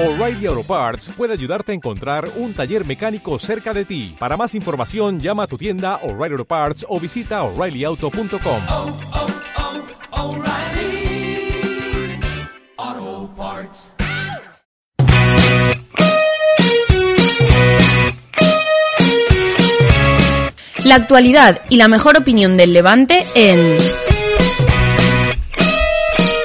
[0.00, 4.14] O'Reilly Auto Parts puede ayudarte a encontrar un taller mecánico cerca de ti.
[4.16, 8.60] Para más información, llama a tu tienda O'Reilly Auto Parts o visita oreillyauto.com.
[8.70, 8.96] oh,
[12.80, 13.92] oh, Parts.
[20.84, 23.76] La actualidad y la mejor opinión del Levante en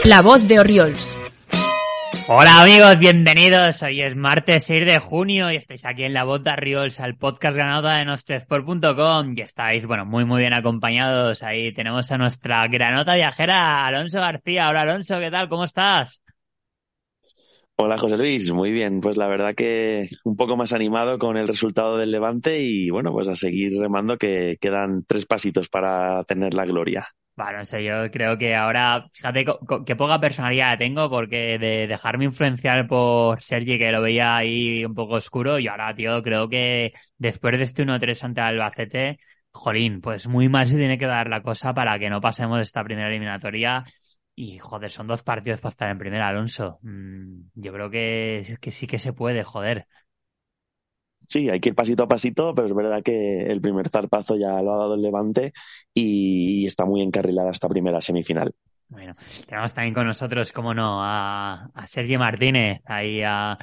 [0.06, 1.18] La Voz de Oriols.
[2.28, 3.84] Hola amigos, bienvenidos.
[3.84, 7.18] Hoy es martes 6 de junio y estáis aquí en La Voz de Oriols, al
[7.18, 11.44] podcast granota de nuestresport.com y estáis, bueno, muy muy bien acompañados.
[11.44, 14.70] Ahí tenemos a nuestra granota viajera, Alonso García.
[14.70, 15.50] Hola Alonso, ¿qué tal?
[15.50, 16.22] ¿Cómo estás?
[17.76, 19.02] Hola José Luis, muy bien.
[19.02, 23.12] Pues la verdad que un poco más animado con el resultado del Levante y bueno,
[23.12, 27.06] pues a seguir remando que quedan tres pasitos para tener la gloria.
[27.36, 29.44] Bueno, no sé, yo creo que ahora, fíjate
[29.88, 34.94] qué poca personalidad tengo porque de dejarme influenciar por Sergi, que lo veía ahí un
[34.94, 39.18] poco oscuro, y ahora, tío, creo que después de este 1-3 ante Albacete,
[39.52, 42.84] jolín, pues muy mal se tiene que dar la cosa para que no pasemos esta
[42.84, 43.84] primera eliminatoria.
[44.36, 46.80] Y joder, son dos partidos para estar en primera, Alonso.
[46.84, 49.88] Mm, yo creo que, que sí que se puede, joder.
[51.28, 54.62] Sí, hay que ir pasito a pasito, pero es verdad que el primer zarpazo ya
[54.62, 55.54] lo ha dado el Levante
[55.94, 58.54] y está muy encarrilada esta primera semifinal.
[58.90, 59.16] Bueno,
[59.48, 63.58] tenemos también con nosotros, como no, a, a Sergi Martínez, ahí a...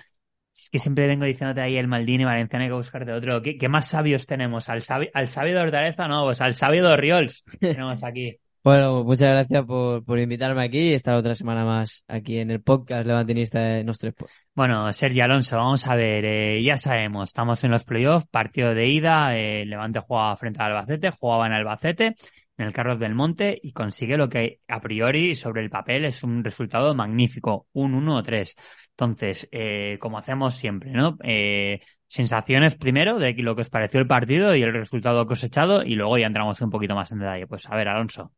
[0.52, 3.40] Es que siempre vengo diciéndote ahí el Maldini Valenciano, hay que buscarte otro.
[3.40, 4.68] ¿Qué, qué más sabios tenemos?
[4.68, 6.08] ¿Al, sabi- al sabio de Hortaleza?
[6.08, 8.36] No, pues al sabio de Oriols tenemos aquí.
[8.62, 12.60] Bueno, muchas gracias por, por invitarme aquí y estar otra semana más aquí en el
[12.60, 14.30] podcast levantinista de Sport.
[14.54, 18.86] Bueno, Sergi Alonso, vamos a ver, eh, ya sabemos, estamos en los playoffs, partido de
[18.86, 22.16] ida, eh, Levante jugaba frente al Albacete, jugaba en Albacete,
[22.58, 26.22] en el Carlos del Monte, y consigue lo que a priori sobre el papel es
[26.22, 28.54] un resultado magnífico, un 1-3.
[28.90, 31.16] Entonces, eh, como hacemos siempre, ¿no?
[31.22, 35.94] Eh, sensaciones primero de lo que os pareció el partido y el resultado cosechado, y
[35.94, 37.46] luego ya entramos un poquito más en detalle.
[37.46, 38.34] Pues a ver, Alonso.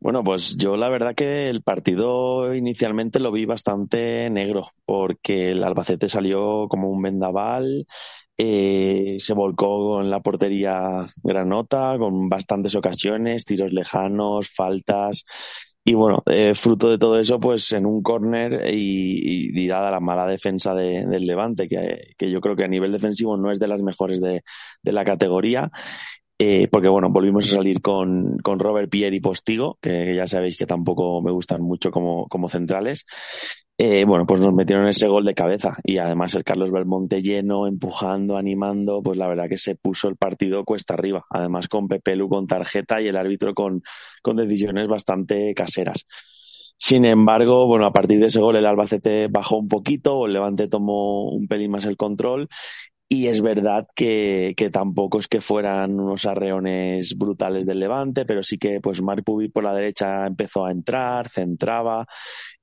[0.00, 5.62] Bueno, pues yo la verdad que el partido inicialmente lo vi bastante negro, porque el
[5.62, 7.86] Albacete salió como un vendaval,
[8.38, 15.24] eh, se volcó en la portería Granota, con bastantes ocasiones, tiros lejanos, faltas.
[15.84, 20.26] Y bueno, eh, fruto de todo eso, pues en un córner y, dada la mala
[20.26, 23.80] defensa de- del Levante, que, yo creo que a nivel defensivo no es de las
[23.82, 24.42] mejores de
[24.92, 25.70] la categoría,
[26.42, 30.56] eh, porque bueno, volvimos a salir con, con Robert Pierre y Postigo, que ya sabéis
[30.56, 33.04] que tampoco me gustan mucho como, como centrales.
[33.76, 37.66] Eh, bueno, pues nos metieron ese gol de cabeza y además el Carlos Belmonte lleno,
[37.66, 42.16] empujando, animando, pues la verdad que se puso el partido cuesta arriba, además con Pepe
[42.16, 43.82] Lu con tarjeta y el árbitro con,
[44.22, 46.06] con decisiones bastante caseras.
[46.78, 50.68] Sin embargo, bueno, a partir de ese gol el Albacete bajó un poquito, el Levante
[50.68, 52.48] tomó un pelín más el control
[53.12, 58.44] y es verdad que, que tampoco es que fueran unos arreones brutales del Levante, pero
[58.44, 62.06] sí que pues Marc Pubi por la derecha empezó a entrar, centraba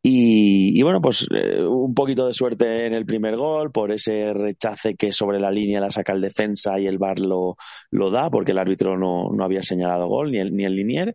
[0.01, 4.33] y, y bueno, pues eh, un poquito de suerte en el primer gol por ese
[4.33, 7.57] rechace que sobre la línea la saca el defensa y el VAR lo,
[7.91, 11.13] lo da porque el árbitro no, no había señalado gol ni el, ni el linier.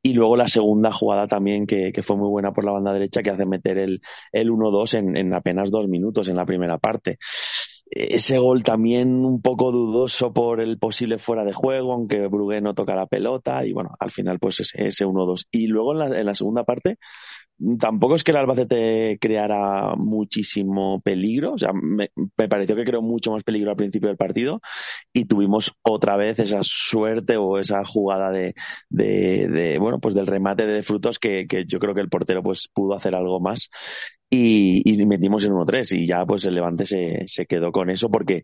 [0.00, 3.22] Y luego la segunda jugada también que, que fue muy buena por la banda derecha
[3.22, 4.00] que hace meter el,
[4.30, 7.18] el 1-2 en, en apenas dos minutos en la primera parte
[7.90, 12.74] ese gol también un poco dudoso por el posible fuera de juego, aunque Brugué no
[12.74, 15.46] toca la pelota y bueno, al final pues ese, ese 1-2.
[15.50, 16.98] Y luego en la, en la segunda parte
[17.78, 22.10] tampoco es que el Albacete creara muchísimo peligro, o sea, me,
[22.48, 24.60] pareció que creó mucho más peligro al principio del partido
[25.12, 28.54] y tuvimos otra vez esa suerte o esa jugada de,
[28.90, 32.42] de, de bueno, pues del remate de frutos que, que, yo creo que el portero
[32.42, 33.70] pues pudo hacer algo más
[34.30, 38.10] y, y metimos en 1-3 y ya pues el Levante se, se quedó con eso
[38.10, 38.42] porque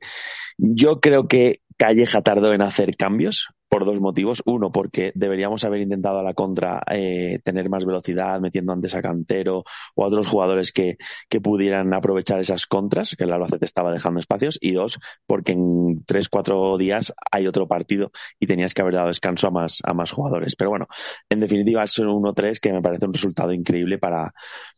[0.58, 4.40] yo creo que Calleja tardó en hacer cambios por dos motivos.
[4.46, 9.02] Uno, porque deberíamos haber intentado a la contra eh, tener más velocidad, metiendo antes a
[9.02, 9.64] Cantero
[9.96, 10.96] o a otros jugadores que,
[11.28, 14.58] que pudieran aprovechar esas contras, que el Albacete estaba dejando espacios.
[14.60, 19.08] Y dos, porque en tres, cuatro días hay otro partido y tenías que haber dado
[19.08, 20.54] descanso a más, a más jugadores.
[20.54, 20.86] Pero bueno,
[21.28, 24.34] en definitiva es un 1-3 que me parece un resultado increíble para,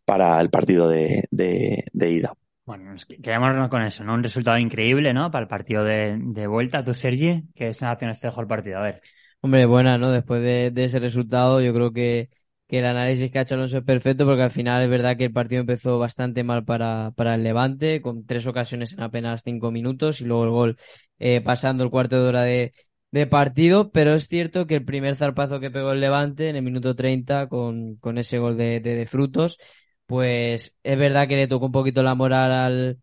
[0.06, 2.34] para el partido de, de, de ida.
[2.66, 4.14] Bueno, nos quedémonos con eso, ¿no?
[4.14, 5.30] Un resultado increíble, ¿no?
[5.30, 6.84] Para el partido de, de vuelta.
[6.84, 7.44] ¿Tú, Sergi?
[7.54, 8.78] ¿Qué sensaciones te dejó el partido?
[8.78, 9.00] A ver.
[9.40, 10.10] Hombre, buena, ¿no?
[10.10, 12.28] Después de, de ese resultado, yo creo que,
[12.66, 15.26] que el análisis que ha hecho Alonso es perfecto porque al final es verdad que
[15.26, 19.70] el partido empezó bastante mal para, para el Levante, con tres ocasiones en apenas cinco
[19.70, 20.78] minutos y luego el gol
[21.20, 22.72] eh, pasando el cuarto de hora de,
[23.12, 26.62] de partido, pero es cierto que el primer zarpazo que pegó el Levante en el
[26.62, 29.56] minuto 30 con, con ese gol de, de, de frutos
[30.06, 32.98] pues es verdad que le tocó un poquito la moral al,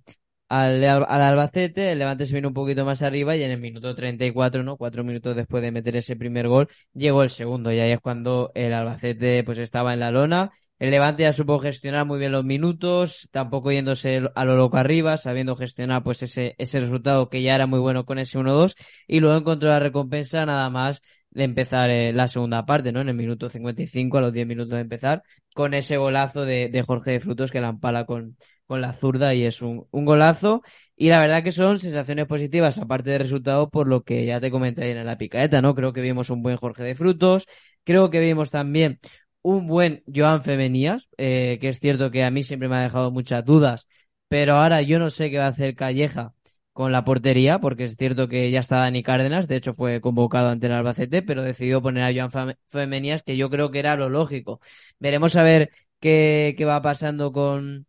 [0.50, 3.96] al, al Albacete, el Levante se vino un poquito más arriba y en el minuto
[3.96, 4.78] 34, ¿no?
[4.78, 8.52] Cuatro minutos después de meter ese primer gol, llegó el segundo y ahí es cuando
[8.56, 10.52] el Albacete pues estaba en la lona.
[10.80, 15.18] El Levante ya supo gestionar muy bien los minutos, tampoco yéndose a lo loco arriba,
[15.18, 18.76] sabiendo gestionar pues ese, ese resultado que ya era muy bueno con ese 1-2
[19.08, 21.02] y luego encontró la recompensa nada más
[21.32, 23.02] de empezar eh, la segunda parte, ¿no?
[23.02, 25.24] En el minuto 55, a los 10 minutos de empezar,
[25.54, 29.34] con ese golazo de, de Jorge de Frutos que la empala con, con la zurda
[29.34, 30.62] y es un, un golazo.
[30.96, 34.52] Y la verdad que son sensaciones positivas, aparte del resultado, por lo que ya te
[34.52, 35.76] comenté en la picaeta, ¿no?
[35.76, 37.46] Creo que vimos un buen Jorge de Frutos,
[37.84, 39.00] creo que vimos también
[39.42, 43.12] un buen Joan Femenías, eh, que es cierto que a mí siempre me ha dejado
[43.12, 43.88] muchas dudas,
[44.28, 46.34] pero ahora yo no sé qué va a hacer Calleja
[46.74, 50.50] con la portería, porque es cierto que ya está Dani Cárdenas, de hecho fue convocado
[50.50, 54.10] ante el Albacete, pero decidió poner a Joan Femenías, que yo creo que era lo
[54.10, 54.60] lógico.
[55.00, 57.86] Veremos a ver qué, qué va pasando con,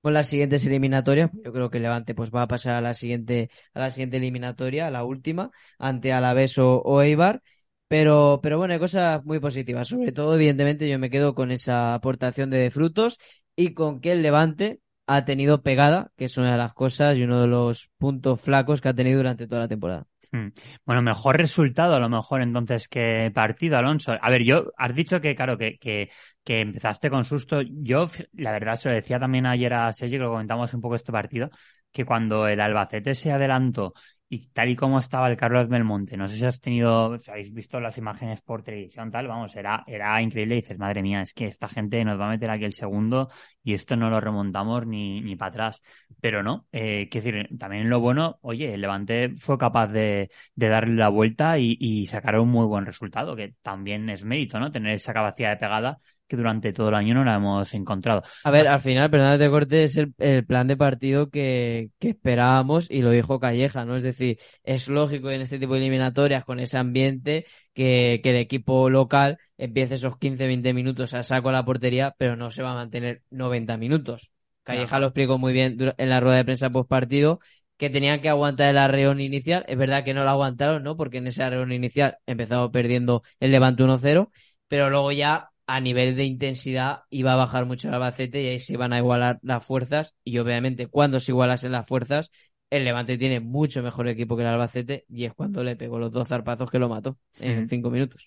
[0.00, 1.30] con las siguientes eliminatorias.
[1.44, 4.86] Yo creo que Levante pues va a pasar a la siguiente, a la siguiente eliminatoria,
[4.86, 7.42] a la última, ante Alavés o, o Eibar.
[7.88, 9.88] Pero, pero bueno, hay cosas muy positivas.
[9.88, 13.18] Sobre todo, evidentemente, yo me quedo con esa aportación de frutos
[13.56, 17.22] y con que el Levante ha tenido pegada, que es una de las cosas y
[17.22, 20.06] uno de los puntos flacos que ha tenido durante toda la temporada.
[20.30, 20.48] Hmm.
[20.84, 24.12] Bueno, mejor resultado a lo mejor entonces que partido, Alonso.
[24.20, 26.10] A ver, yo, has dicho que, claro, que, que,
[26.44, 27.62] que empezaste con susto.
[27.62, 30.96] Yo, la verdad, se lo decía también ayer a Sergi, que lo comentamos un poco
[30.96, 31.48] este partido,
[31.90, 33.94] que cuando el Albacete se adelantó
[34.30, 37.52] y tal y como estaba el Carlos Belmonte, no sé si has tenido, si habéis
[37.52, 40.56] visto las imágenes por televisión, tal, vamos, era, era increíble.
[40.56, 43.30] Dices, madre mía, es que esta gente nos va a meter aquí el segundo
[43.62, 45.82] y esto no lo remontamos ni, ni para atrás.
[46.20, 50.68] Pero no, eh, quiero decir, también lo bueno, oye, el Levante fue capaz de, de
[50.68, 54.70] darle la vuelta y, y sacar un muy buen resultado, que también es mérito, ¿no?
[54.70, 58.22] Tener esa capacidad de pegada que durante todo el año no la hemos encontrado.
[58.44, 62.10] A ver, al final, perdón de corte, es el, el, plan de partido que, que
[62.10, 63.96] esperábamos y lo dijo Calleja, ¿no?
[63.96, 68.36] Es decir, es lógico en este tipo de eliminatorias, con ese ambiente, que, que el
[68.36, 72.72] equipo local empiece esos 15-20 minutos a saco a la portería, pero no se va
[72.72, 74.30] a mantener 90 minutos.
[74.62, 75.00] Calleja no.
[75.00, 77.40] lo explicó muy bien en la rueda de prensa post partido
[77.78, 79.64] que tenían que aguantar el arreón inicial.
[79.68, 80.96] Es verdad que no lo aguantaron, ¿no?
[80.96, 84.30] Porque en ese arreón inicial empezaba perdiendo el Levante 1-0,
[84.66, 88.58] pero luego ya a nivel de intensidad iba a bajar mucho el Albacete y ahí
[88.58, 92.30] se iban a igualar las fuerzas y obviamente cuando se igualasen las fuerzas
[92.70, 96.10] el Levante tiene mucho mejor equipo que el Albacete y es cuando le pegó los
[96.10, 97.68] dos zarpazos que lo mató en mm.
[97.68, 98.26] cinco minutos.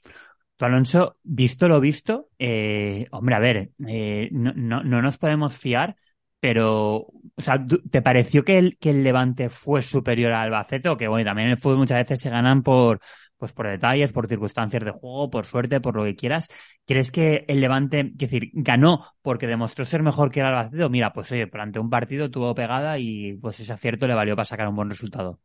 [0.60, 5.96] Alonso, visto lo visto, eh, hombre, a ver, eh, no, no, no, nos podemos fiar,
[6.42, 6.96] pero,
[7.36, 11.08] o sea, ¿te pareció que el, que el Levante fue superior al Albacete o que,
[11.08, 13.00] bueno, también en el fútbol muchas veces se ganan por,
[13.38, 16.48] pues por detalles, por circunstancias de juego, por suerte, por lo que quieras.
[16.88, 20.84] ¿Crees que el Levante, es decir, ganó porque demostró ser mejor que el Albacete?
[20.84, 24.36] O mira, pues oye, durante un partido tuvo pegada y pues ese acierto le valió
[24.36, 25.40] para sacar un buen resultado.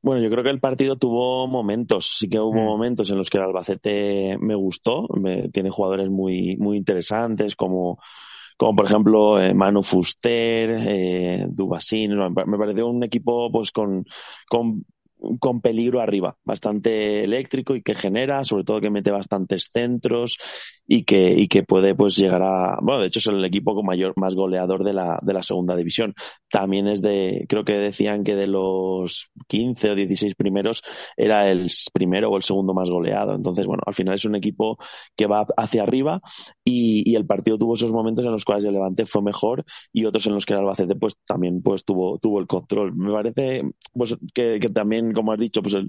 [0.00, 2.64] Bueno, yo creo que el partido tuvo momentos, sí que hubo mm.
[2.64, 7.98] momentos en los que el Albacete me gustó, me, tiene jugadores muy, muy interesantes como,
[8.58, 14.04] como por ejemplo eh, Manu Fuster, eh, Dubasin, me pareció un equipo pues con,
[14.48, 14.84] con
[15.40, 20.38] con peligro arriba, bastante eléctrico y que genera, sobre todo que mete bastantes centros
[20.86, 23.84] y que, y que puede pues llegar a, bueno, de hecho es el equipo con
[23.84, 26.14] mayor, más goleador de la, de la segunda división.
[26.50, 30.82] También es de, creo que decían que de los 15 o 16 primeros
[31.16, 33.34] era el primero o el segundo más goleado.
[33.34, 34.78] Entonces, bueno, al final es un equipo
[35.16, 36.20] que va hacia arriba
[36.64, 40.04] y, y el partido tuvo esos momentos en los cuales el Levante fue mejor y
[40.04, 42.94] otros en los que el Albacete pues también pues tuvo, tuvo el control.
[42.96, 45.88] Me parece pues que, que también como has dicho, pues el,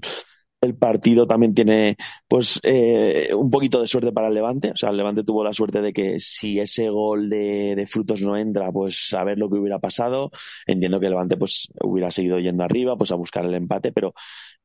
[0.78, 1.96] partido también tiene
[2.28, 4.72] pues eh, un poquito de suerte para el Levante.
[4.72, 8.20] O sea, el Levante tuvo la suerte de que si ese gol de, de, frutos
[8.20, 10.30] no entra, pues a ver lo que hubiera pasado.
[10.66, 14.12] Entiendo que el Levante pues hubiera seguido yendo arriba, pues a buscar el empate, pero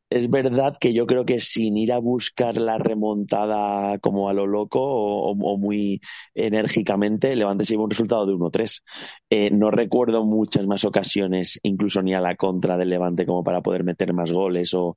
[0.10, 4.46] es verdad que yo creo que sin ir a buscar la remontada como a lo
[4.48, 6.02] loco o, muy
[6.34, 8.84] enérgicamente, Levante se lleva un resultado de 1-3.
[9.30, 13.62] Eh, no recuerdo muchas más ocasiones, incluso ni a la contra del Levante, como para
[13.62, 14.96] poder meter más goles o,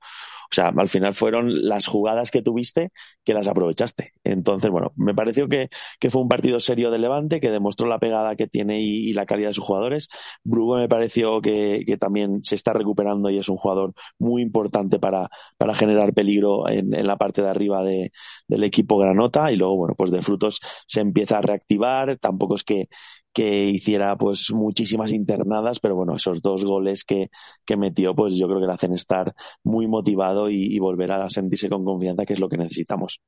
[0.50, 2.90] o sea, al final fueron las jugadas que tuviste
[3.24, 4.14] que las aprovechaste.
[4.24, 5.68] Entonces, bueno, me pareció que,
[6.00, 9.26] que fue un partido serio de Levante, que demostró la pegada que tiene y, la
[9.26, 10.08] calidad de sus jugadores.
[10.44, 14.98] Brugo me pareció que, que, también se está recuperando y es un jugador muy importante
[14.98, 15.28] para,
[15.58, 18.12] para generar peligro en, en la parte de arriba de,
[18.46, 19.52] del equipo Granota.
[19.52, 22.18] Y luego, bueno, pues de frutos se empieza a reactivar.
[22.18, 22.88] Tampoco es que,
[23.32, 27.30] que hiciera pues muchísimas internadas, pero bueno, esos dos goles que,
[27.64, 31.30] que metió, pues yo creo que le hacen estar muy motivado y, y volver a
[31.30, 33.20] sentirse con confianza, que es lo que necesitamos.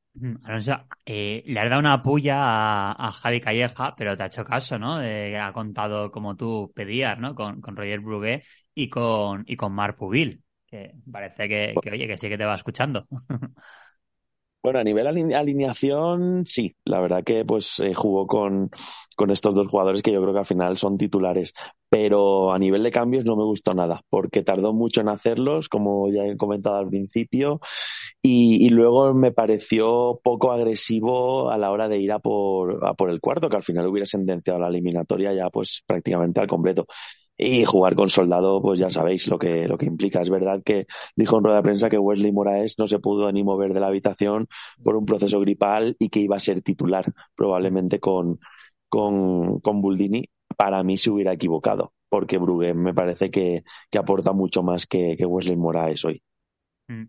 [0.45, 0.77] Alonso,
[1.07, 4.79] eh, le has dado una puya a, a, Javi Calleja, pero te ha hecho caso,
[4.79, 5.03] ¿no?
[5.03, 7.35] Eh, ha contado como tú pedías, ¿no?
[7.35, 8.43] Con, con Roger Brugué
[8.75, 12.45] y con, y con Marc Pubil, que parece que, que, oye, que sí que te
[12.45, 13.07] va escuchando.
[14.63, 16.77] Bueno, a nivel alineación, sí.
[16.85, 18.71] La verdad que pues eh, jugó con,
[19.17, 21.55] con estos dos jugadores que yo creo que al final son titulares.
[21.89, 26.11] Pero a nivel de cambios no me gustó nada, porque tardó mucho en hacerlos, como
[26.13, 27.59] ya he comentado al principio,
[28.23, 32.95] y, y luego me pareció poco agresivo a la hora de ir a por, a
[32.95, 36.87] por el cuarto, que al final hubiera sentenciado la eliminatoria ya pues prácticamente al completo.
[37.43, 40.21] Y jugar con Soldado, pues ya sabéis lo que, lo que implica.
[40.21, 43.43] Es verdad que dijo en rueda de prensa que Wesley Moraes no se pudo ni
[43.43, 44.47] mover de la habitación
[44.85, 48.41] por un proceso gripal y que iba a ser titular, probablemente con,
[48.91, 50.29] con, con Buldini.
[50.55, 55.17] Para mí se hubiera equivocado, porque Brugué me parece que, que aporta mucho más que,
[55.17, 56.23] que Wesley Moraes hoy.
[56.89, 57.05] Mm.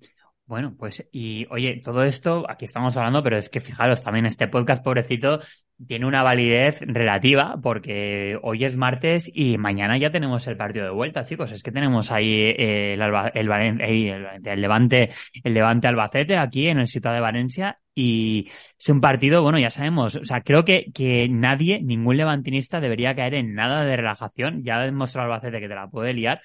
[0.51, 4.49] Bueno, pues y oye, todo esto, aquí estamos hablando, pero es que fijaros, también este
[4.49, 5.39] podcast, pobrecito,
[5.87, 10.91] tiene una validez relativa porque hoy es martes y mañana ya tenemos el partido de
[10.91, 11.53] vuelta, chicos.
[11.53, 16.79] Es que tenemos ahí eh, el, el, el, el, Levante, el Levante Albacete aquí en
[16.79, 20.91] el Ciudad de Valencia y es un partido, bueno, ya sabemos, o sea, creo que,
[20.93, 24.63] que nadie, ningún levantinista debería caer en nada de relajación.
[24.65, 26.41] Ya ha demostrado Albacete que te la puede liar,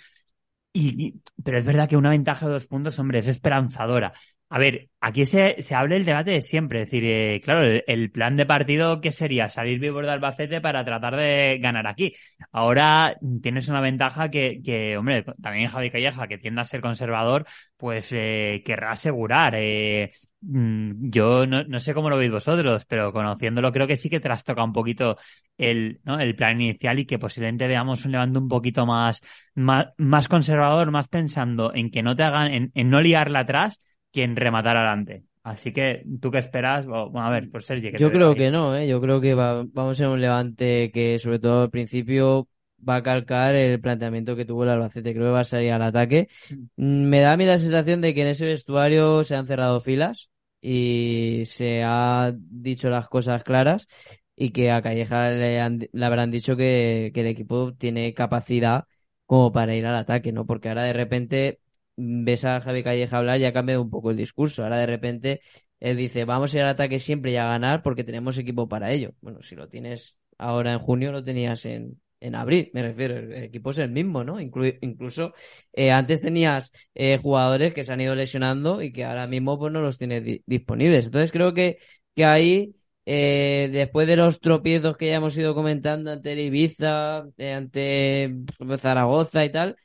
[0.77, 4.13] y, pero es verdad que una ventaja de dos puntos, hombre, es esperanzadora.
[4.49, 6.83] A ver, aquí se, se habla el debate de siempre.
[6.83, 9.49] Es decir, eh, claro, el, plan de partido, ¿qué sería?
[9.49, 12.15] Salir vivo de Albacete para tratar de ganar aquí.
[12.53, 17.45] Ahora tienes una ventaja que, que hombre, también Javi Calleja, que tiende a ser conservador,
[17.77, 19.55] pues eh, querrá asegurar.
[19.57, 24.21] Eh, yo no, no, sé cómo lo veis vosotros, pero conociéndolo creo que sí que
[24.21, 25.17] trastoca un poquito
[25.57, 26.21] el, ¿no?
[26.21, 29.23] el plan inicial y que posiblemente veamos un levante un poquito más,
[29.55, 33.81] más, más conservador, más pensando en que no te hagan, en, en no liarla atrás
[34.13, 35.25] que en rematar adelante.
[35.43, 36.87] Así que, ¿tú qué esperas?
[36.87, 37.93] Bueno, a ver, pues Sergi.
[37.97, 38.89] Yo creo que no, ¿eh?
[38.89, 42.49] Yo creo que va, vamos a ser un levante que, sobre todo al principio,
[42.87, 45.13] va a calcar el planteamiento que tuvo el Albacete.
[45.13, 46.29] Creo que va a salir al ataque.
[46.77, 50.31] Me da a mí la sensación de que en ese vestuario se han cerrado filas
[50.61, 53.87] y se ha dicho las cosas claras
[54.35, 58.85] y que a Calleja le, han, le habrán dicho que, que, el equipo tiene capacidad
[59.25, 60.47] como para ir al ataque, ¿no?
[60.47, 61.61] Porque ahora de repente
[61.97, 64.63] ves a Javi Calleja hablar y ha cambiado un poco el discurso.
[64.63, 65.41] Ahora de repente
[65.81, 68.91] él dice, vamos a ir al ataque siempre y a ganar porque tenemos equipo para
[68.93, 69.15] ello.
[69.21, 73.33] Bueno, si lo tienes ahora en junio, lo tenías en, en abril, me refiero, el
[73.45, 74.41] equipo es el mismo, ¿no?
[74.41, 75.35] Inclu incluso
[75.73, 79.73] eh, antes tenías eh, jugadores que se han ido lesionando y que ahora mismo pues
[79.73, 81.07] no los tienes di disponibles.
[81.07, 81.79] Entonces creo que,
[82.15, 87.27] que ahí, eh, después de los tropiezos que ya hemos ido comentando ante el Ibiza,
[87.39, 88.35] ante
[88.79, 89.77] Zaragoza y tal,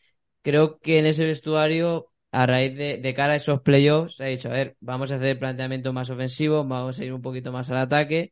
[0.42, 4.50] creo que en ese vestuario, a raíz de, cara a esos playoffs, se ha dicho,
[4.50, 7.78] a ver, vamos a hacer planteamiento más ofensivo, vamos a ir un poquito más al
[7.78, 8.32] ataque.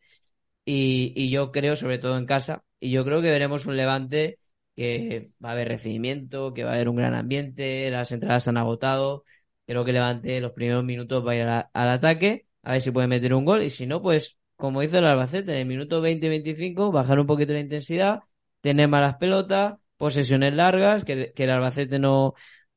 [0.66, 4.40] Y yo creo, sobre todo en casa, y yo creo que veremos un levante
[4.76, 8.58] que va a haber recibimiento, que va a haber un gran ambiente, las entradas han
[8.58, 9.26] agotado.
[9.66, 13.08] Creo que Levante los primeros minutos va a ir al ataque, a ver si puede
[13.08, 16.92] meter un gol, y si no, pues como hizo el Albacete, en el minuto 20-25,
[16.92, 18.22] bajar un poquito la intensidad,
[18.62, 22.34] tener malas pelotas, posesiones largas, que, que el Albacete no,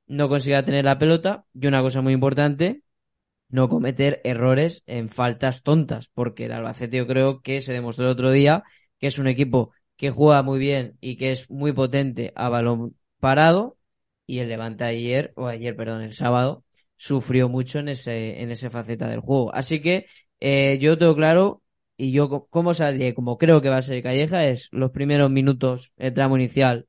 [0.06, 2.82] no consiga tener la pelota, y una cosa muy importante,
[3.48, 8.10] no cometer errores en faltas tontas, porque el Albacete yo creo que se demostró el
[8.12, 8.64] otro día
[8.98, 12.96] que es un equipo que juega muy bien y que es muy potente a balón
[13.20, 13.78] parado,
[14.26, 16.64] y el Levante ayer, o ayer, perdón, el sábado,
[16.96, 19.54] sufrió mucho en ese, en esa faceta del juego.
[19.54, 20.06] Así que
[20.40, 21.62] eh, yo tengo claro,
[21.96, 25.92] y yo como saldría, como creo que va a ser Calleja, es los primeros minutos,
[25.96, 26.88] el tramo inicial,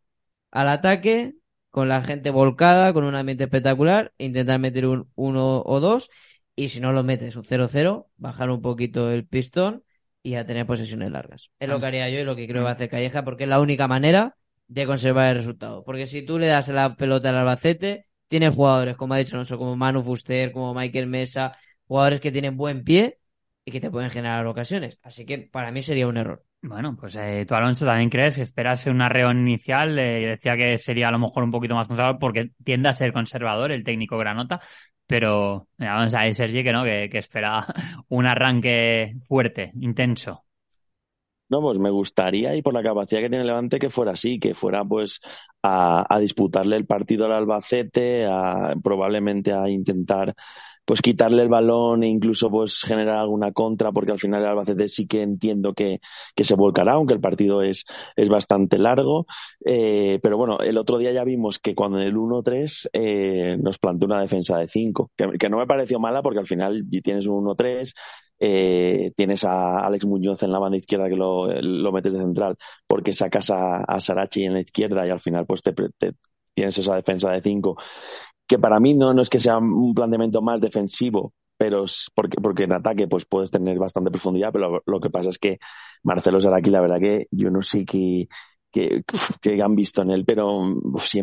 [0.50, 1.36] al ataque,
[1.70, 6.10] con la gente volcada, con un ambiente espectacular, intentar meter un 1 o 2,
[6.56, 9.84] y si no lo metes un 0-0, bajar un poquito el pistón
[10.24, 11.52] y a tener posesiones largas.
[11.60, 13.44] Es lo que haría yo y lo que creo que va a hacer Calleja, porque
[13.44, 14.36] es la única manera
[14.68, 15.84] de conservar el resultado.
[15.84, 19.58] Porque si tú le das la pelota al Albacete, tienes jugadores, como ha dicho Alonso,
[19.58, 21.52] como Manu Fuster, como Michael Mesa,
[21.86, 23.20] jugadores que tienen buen pie
[23.66, 24.98] y que te pueden generar ocasiones.
[25.04, 26.44] Así que para mí sería un error.
[26.62, 30.00] Bueno, pues eh, tú, Alonso, también crees que esperas una reunión inicial.
[30.00, 33.12] Eh, decía que sería a lo mejor un poquito más conservador porque tiende a ser
[33.12, 34.62] conservador el técnico Granota.
[35.08, 37.66] Pero vamos a ver, Sergi, que no, que, que espera
[38.10, 40.46] un arranque fuerte, intenso.
[41.54, 44.56] No, pues me gustaría, y por la capacidad que tiene Levante, que fuera así, que
[44.56, 45.20] fuera pues
[45.62, 50.34] a, disputarle el partido al Albacete, a, probablemente a intentar
[50.84, 54.88] pues quitarle el balón e incluso pues generar alguna contra, porque al final el Albacete
[54.88, 56.00] sí que entiendo que,
[56.36, 59.28] que se volcará, aunque el partido es, es bastante largo.
[59.64, 63.78] Eh, pero bueno, el otro día ya vimos que cuando en el 1-3 eh, nos
[63.78, 67.28] planteó una defensa de 5, que, que, no me pareció mala porque al final tienes
[67.28, 67.94] un 1-3,
[68.40, 73.14] eh, tienes a Alex Muñoz en la banda izquierda que lo, metes de central porque
[73.14, 76.14] sacas a, Sarachi en la izquierda y al final pues te, te
[76.54, 77.78] tienes esa defensa de 5
[78.48, 82.38] que para mí no, no es que sea un planteamiento más defensivo, pero es porque,
[82.42, 85.60] porque en ataque pues puedes tener bastante profundidad, pero lo, que pasa es que
[86.04, 88.28] Marcelo Saraki, la verdad que yo no sé qué,
[88.74, 89.04] que,
[89.42, 90.64] que, han visto en él, pero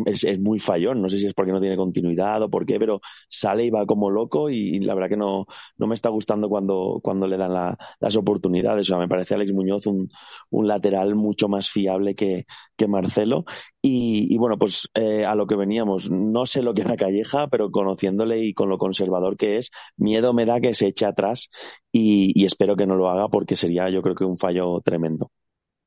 [0.06, 1.02] es, es, muy fallón.
[1.02, 3.84] No sé si es porque no tiene continuidad o por qué, pero sale y va
[3.86, 7.52] como loco y, la verdad que no, no me está gustando cuando, cuando le dan
[7.52, 8.82] la, las oportunidades.
[8.82, 10.08] O sea, me parece Alex Muñoz un,
[10.50, 13.44] un lateral mucho más fiable que, que Marcelo.
[13.82, 17.48] Y, y, bueno, pues eh, a lo que veníamos, no sé lo que era Calleja,
[17.48, 21.50] pero conociéndole y con lo conservador que es, miedo me da que se eche atrás
[21.90, 25.30] y, y espero que no lo haga porque sería yo creo que un fallo tremendo.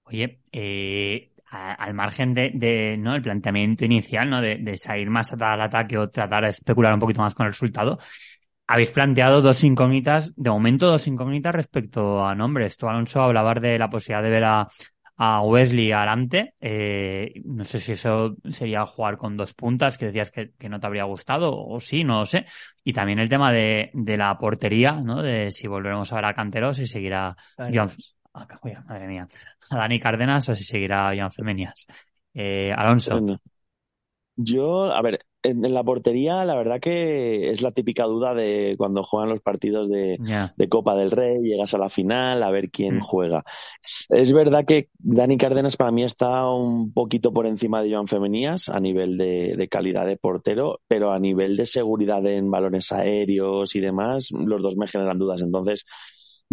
[0.06, 3.16] Oye, eh, al margen de, de, ¿no?
[3.16, 4.42] el planteamiento inicial, ¿no?
[4.42, 7.52] De, de, salir más al ataque o tratar de especular un poquito más con el
[7.52, 8.00] resultado,
[8.68, 12.78] habéis planteado dos incógnitas, de momento dos incógnitas respecto a nombres.
[12.78, 14.68] Tú, Alonso, hablabas de la posibilidad de ver a,
[15.18, 16.56] a Wesley adelante.
[16.60, 20.80] Eh, no sé si eso sería jugar con dos puntas, que decías que, que, no
[20.80, 22.46] te habría gustado, o sí, no lo sé.
[22.84, 25.22] Y también el tema de, de la portería, ¿no?
[25.22, 27.92] De si volveremos a ver a Canteros y seguirá John,
[28.34, 29.28] Ah, joya, madre mía.
[29.70, 31.88] A Dani Cárdenas o si seguirá Jan Femenias.
[32.34, 33.20] Eh, Alonso.
[34.36, 38.74] Yo, a ver, en, en, la portería, la verdad que es la típica duda de
[38.80, 40.52] cuando juegan los partidos de, yeah.
[40.58, 43.02] de Copa del Rey, llegas a la final, a ver quién mm.
[43.02, 43.44] juega.
[44.10, 48.70] Es verdad que Dani Cárdenas para mí está un poquito por encima de Joan Femenías
[48.70, 53.76] a nivel de, de, calidad de portero, pero a nivel de seguridad en balones aéreos
[53.76, 55.42] y demás, los dos me generan dudas.
[55.42, 55.86] Entonces,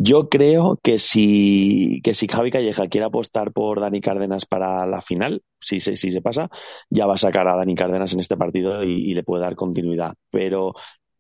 [0.03, 5.03] yo creo que si, que si Javi Calleja quiere apostar por Dani Cárdenas para la
[5.03, 6.49] final, si, si, se pasa,
[6.89, 9.57] ya va a sacar a Dani Cárdenas en este partido y, y le puede dar
[9.57, 10.15] continuidad.
[10.31, 10.73] Pero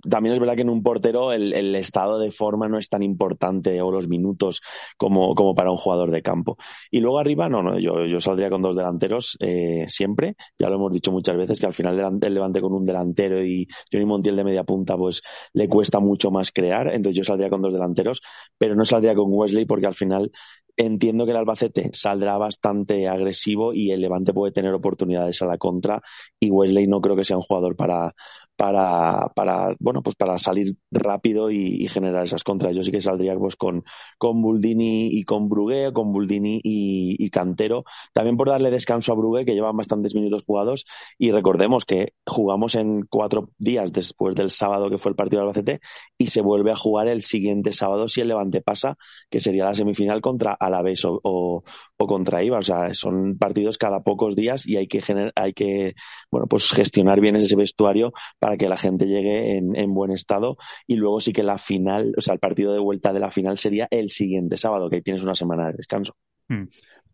[0.08, 3.80] también es verdad que en un portero el, estado de forma no es tan importante
[3.82, 4.60] o los minutos
[4.96, 6.56] como, como para un jugador de campo.
[6.90, 10.36] Y luego arriba, no, no, yo, yo saldría con dos delanteros eh, siempre.
[10.58, 13.66] Ya lo hemos dicho muchas veces que al final el levante con un delantero y
[13.92, 16.88] Johnny Montiel de media punta, pues le cuesta mucho más crear.
[16.88, 18.20] Entonces yo saldría con dos delanteros,
[18.58, 20.30] pero no saldría con Wesley porque al final
[20.76, 25.58] entiendo que el Albacete saldrá bastante agresivo y el Levante puede tener oportunidades a la
[25.58, 26.00] contra
[26.38, 28.14] y Wesley no creo que sea un jugador para,
[28.60, 32.76] para, para, bueno, pues para salir rápido y, generar esas contras.
[32.76, 33.84] Yo sí que saldría pues con,
[34.18, 39.46] con Buldini y con Brugué, con Buldini y, Cantero, también por darle descanso a Brugué,
[39.46, 40.84] que llevan bastantes minutos jugados,
[41.16, 45.48] y recordemos que jugamos en cuatro días después del sábado que fue el partido de
[45.48, 45.80] Albacete,
[46.18, 48.98] y se vuelve a jugar el siguiente sábado si el Levante pasa,
[49.30, 51.64] que sería la semifinal contra Alavés o, o,
[51.96, 52.60] o contra Ibar.
[52.60, 55.00] O sea, son partidos cada pocos días y hay que,
[55.34, 55.94] hay que
[56.30, 58.12] bueno, pues gestionar bien ese vestuario
[58.50, 60.56] para que la gente llegue en, en, buen estado
[60.88, 63.56] y luego sí que la final, o sea, el partido de vuelta de la final
[63.58, 66.16] sería el siguiente sábado, que ahí tienes una semana de descanso.
[66.48, 66.64] Hmm.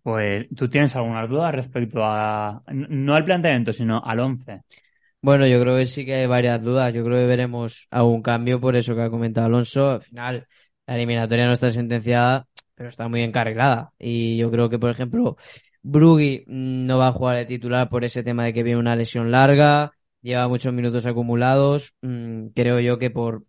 [0.03, 4.63] Pues, ¿tú tienes alguna duda respecto a, no al planteamiento, sino al once?
[5.21, 6.95] Bueno, yo creo que sí que hay varias dudas.
[6.95, 9.91] Yo creo que veremos algún cambio por eso que ha comentado Alonso.
[9.91, 10.47] Al final,
[10.87, 13.93] la eliminatoria no está sentenciada, pero está muy encarrilada.
[13.99, 15.37] Y yo creo que, por ejemplo,
[15.83, 19.31] Brugui no va a jugar de titular por ese tema de que viene una lesión
[19.31, 19.96] larga
[20.27, 21.95] lleva muchos minutos acumulados.
[22.03, 23.45] Mm, creo yo que por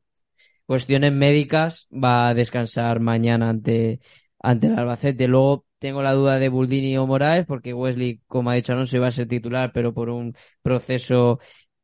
[0.65, 3.99] cuestiones médicas va a descansar mañana ante,
[4.39, 5.27] ante el Albacete.
[5.27, 9.07] Luego tengo la duda de Buldini o Moraes, porque Wesley, como ha dicho se iba
[9.07, 11.39] a ser titular, pero por un proceso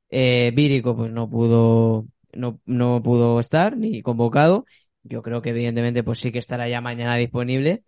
[0.09, 4.65] eh, vírico, pues no pudo, no, no pudo estar ni convocado.
[5.03, 7.83] Yo creo que evidentemente pues sí que estará ya mañana disponible,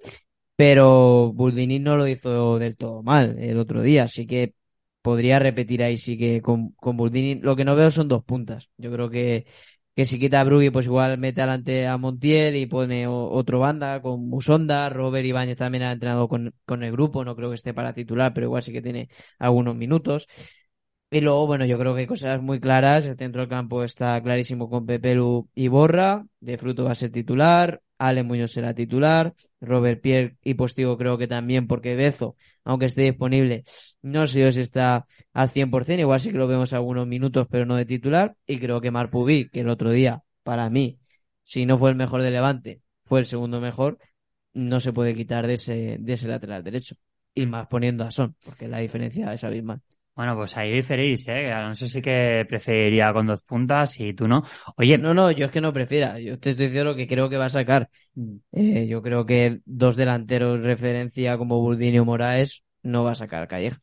[0.56, 4.54] pero Buldini no lo hizo del todo mal el otro día, así que
[5.06, 7.36] podría repetir ahí sí que con, con Buldini.
[7.36, 8.70] Lo que no veo son dos puntas.
[8.78, 9.46] Yo creo que,
[9.96, 14.02] que si quita a Brugui, pues igual mete adelante a Montiel y pone otro banda
[14.02, 14.90] con Musonda.
[14.90, 17.24] Robert Ibáñez también ha entrenado con, con el grupo.
[17.24, 20.28] No creo que esté para titular, pero igual sí que tiene algunos minutos.
[21.12, 23.06] Y luego, bueno, yo creo que hay cosas muy claras.
[23.06, 26.26] El centro del campo está clarísimo con Pepelu y Borra.
[26.40, 27.82] De Fruto va a ser titular.
[27.98, 29.34] Ale Muñoz será titular.
[29.62, 33.64] Robert Pierre y Postigo creo que también, porque Bezo, aunque esté disponible,
[34.02, 36.02] no sé si está al 100%.
[36.02, 38.36] Igual sí que lo vemos algunos minutos, pero no de titular.
[38.46, 41.00] Y creo que Marpubi, que el otro día, para mí,
[41.44, 43.98] si no fue el mejor de Levante, fue el segundo mejor,
[44.54, 46.96] no se puede quitar de ese, de ese lateral derecho.
[47.34, 49.82] Y más poniendo a Son, porque la diferencia es abismal.
[50.16, 51.52] Bueno, pues ahí diferís, ¿eh?
[51.52, 54.44] Alonso sí que preferiría con dos puntas y tú no.
[54.78, 56.18] Oye, No, no, yo es que no prefiera.
[56.22, 57.90] Yo te estoy diciendo lo que creo que va a sacar.
[58.54, 63.48] Eh, yo creo que dos delanteros referencia como Buldini o Moraes no va a sacar
[63.50, 63.80] Calleja.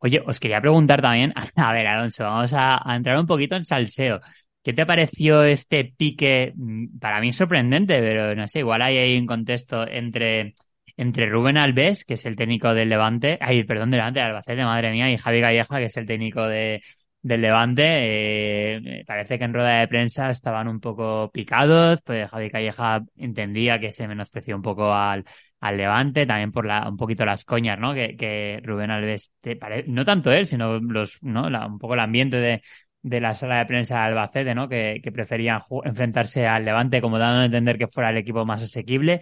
[0.00, 3.64] Oye, os quería preguntar también, a ver, Alonso, vamos a, a entrar un poquito en
[3.64, 4.20] salseo.
[4.62, 6.52] ¿Qué te pareció este pique?
[6.56, 10.54] mm, Para mí sorprendente, pero no sé, igual hay ahí un contexto entre,
[10.96, 14.64] entre Rubén Alves, que es el técnico del Levante, ay, perdón, del Levante, del Albacete,
[14.64, 16.82] madre mía, y Javi Calleja, que es el técnico de,
[17.22, 17.84] del Levante.
[17.86, 23.02] Eh, me parece que en rueda de prensa estaban un poco picados, pues Javi Calleja
[23.16, 25.24] entendía que se menospreció un poco al,
[25.60, 27.94] al Levante, también por la, un poquito las coñas, ¿no?
[27.94, 31.46] Que, que Rubén Alves, te pare- no tanto él, sino los, ¿no?
[31.66, 32.62] Un poco el ambiente de,
[33.02, 34.68] de la sala de prensa de Albacete, ¿no?
[34.68, 38.62] Que, que preferían enfrentarse al Levante como dando a entender que fuera el equipo más
[38.62, 39.20] asequible.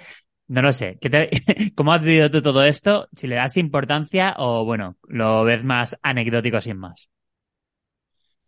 [0.56, 0.98] No lo sé.
[1.00, 1.30] ¿Qué te-
[1.76, 3.08] ¿Cómo has vivido tú todo esto?
[3.16, 7.10] Si le das importancia o, bueno, lo ves más anecdótico sin más.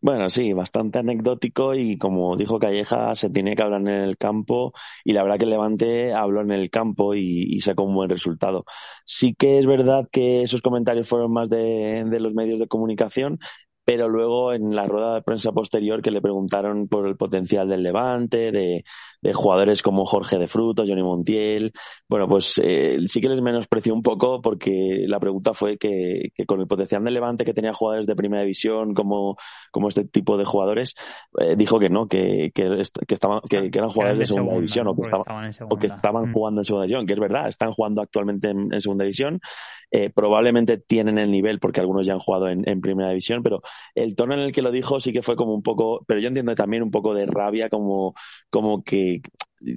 [0.00, 4.72] Bueno, sí, bastante anecdótico y como dijo Calleja, se tiene que hablar en el campo
[5.04, 8.64] y la verdad que Levante habló en el campo y, sacó un buen resultado.
[9.04, 13.38] Sí que es verdad que esos comentarios fueron más de los medios de comunicación,
[13.84, 17.82] pero luego en la rueda de prensa posterior que le preguntaron por el potencial del
[17.82, 18.84] Levante, de,
[19.20, 21.72] de jugadores como Jorge de Frutos, Johnny Montiel,
[22.08, 26.46] bueno, pues eh, sí que les menospreció un poco porque la pregunta fue que, que
[26.46, 29.36] con el potencial del Levante que tenía jugadores de primera división como
[29.70, 30.94] como este tipo de jugadores,
[31.40, 34.54] eh, dijo que no, que, que, est- que estaban, que, que eran jugadores de segunda,
[34.54, 35.24] división o que, estaban,
[35.68, 36.32] o que estaban Mm.
[36.32, 39.40] jugando en segunda división, que es verdad, están jugando actualmente en, en segunda división,
[39.90, 43.60] eh, probablemente tienen el nivel porque algunos ya han jugado en, en primera división, pero
[43.94, 46.28] el tono en el que lo dijo sí que fue como un poco, pero yo
[46.28, 48.14] entiendo también un poco de rabia, como,
[48.50, 49.20] como que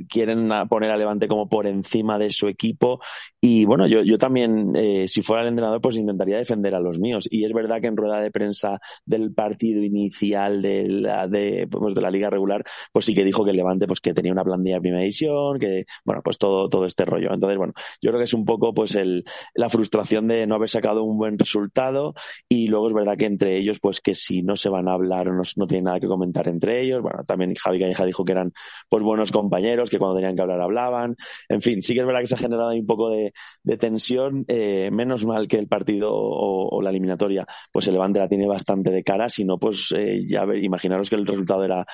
[0.10, 3.00] quieren poner a Levante como por encima de su equipo.
[3.42, 7.00] Y bueno, yo, yo también, eh, si fuera el entrenador, pues intentaría defender a los
[7.00, 7.28] míos.
[7.30, 11.94] Y es verdad que en rueda de prensa del partido inicial de la, de, pues,
[11.94, 14.76] de la liga regular, pues sí que dijo que Levante pues que tenía una plantilla
[14.76, 17.34] de primera división, que bueno, pues todo, todo este rollo.
[17.34, 20.70] Entonces, bueno, yo creo que es un poco pues el, la frustración de no haber
[20.70, 22.14] sacado un buen resultado.
[22.50, 25.28] Y luego es verdad que entre ellos pues que si no se van a hablar
[25.28, 28.54] no, no tienen nada que comentar entre ellos, bueno, también Javi Calleja dijo que eran
[28.90, 31.16] pues buenos compañeros, que cuando tenían que hablar hablaban,
[31.50, 33.34] en fin, sí que es verdad que se ha generado ahí un poco de,
[33.78, 38.30] tensión, eh, menos mal que el partido o, o la eliminatoria pues el Levante la
[38.30, 41.86] tiene bastante de cara, si no pues eh, ya ver, imaginaros que el resultado era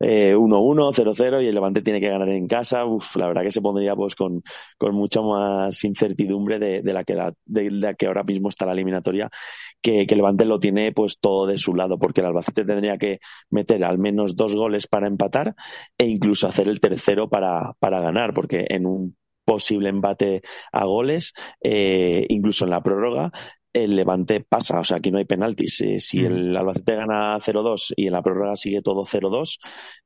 [0.00, 3.52] eh, 1-1, 0-0 y el Levante tiene que ganar en casa, uf, la verdad que
[3.52, 4.42] se pondría pues con,
[4.78, 8.66] con mucha más incertidumbre de, de la que la, de la que ahora mismo está
[8.66, 9.30] la eliminatoria,
[9.82, 13.20] que, que Levante lo tiene pues todo de su lado, porque el Albacete tendría que
[13.50, 15.54] meter al menos dos goles para empatar
[15.98, 21.32] e incluso hacer el tercero para, para ganar, porque en un posible empate a goles,
[21.62, 23.32] eh, incluso en la prórroga,
[23.72, 25.80] el Levante pasa, o sea, aquí no hay penaltis.
[25.82, 29.58] Eh, si el Albacete gana 0-2 y en la prórroga sigue todo 0-2,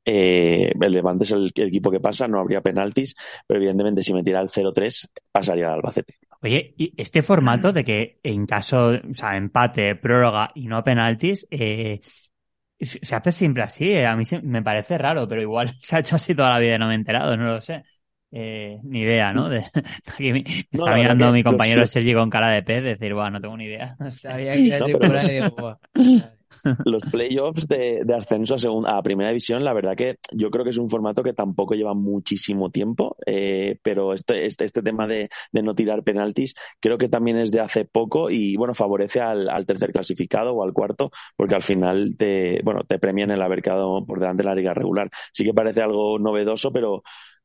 [0.04, 3.14] eh, el Levante es el, el equipo que pasa, no habría penaltis,
[3.46, 6.14] pero evidentemente si metiera el 0-3, pasaría al Albacete.
[6.42, 11.46] Oye, y este formato de que en caso, o sea, empate, prórroga y no penaltis,
[11.50, 12.00] eh,
[12.80, 13.90] se hace siempre así.
[13.92, 16.74] eh, A mí me parece raro, pero igual se ha hecho así toda la vida
[16.76, 17.82] y no me he enterado, no lo sé.
[18.34, 19.48] Eh, ni idea, ¿no?
[19.50, 19.58] De,
[20.06, 22.82] aquí me, me No, está mirando que mi compañero los- Sergi con cara de pez,
[22.82, 23.96] decir, bueno, no tengo ni idea.
[24.00, 24.18] No sé.
[24.20, 25.76] Sabía que era No, de pero fuera los- y digo, "Buah".
[26.84, 30.64] Los playoffs de, de ascenso a, segun- a primera división, la verdad que yo creo
[30.64, 35.06] que es un formato que tampoco lleva muchísimo tiempo, eh, pero este, este, este tema
[35.06, 39.20] de, de no tirar penaltis creo que también es de hace poco y bueno, favorece
[39.20, 43.42] al, al tercer clasificado o al cuarto, porque al final te, bueno, te premian el
[43.42, 45.10] haber quedado por delante de la liga regular.
[45.32, 47.02] Sí que parece algo novedoso, pero,